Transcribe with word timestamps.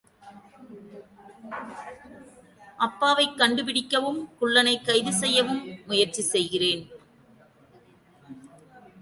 அப்பாவைக் 2.77 3.37
கண்டுபிடிக்கவும், 3.37 4.19
குள்ளனைக் 4.39 4.85
கைது 4.85 5.13
செய்யவும் 5.13 5.63
முயற்சி 5.87 6.21
செய்கிறேன். 6.21 6.83